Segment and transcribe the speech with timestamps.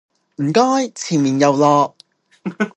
[0.37, 1.95] 唔該前面有落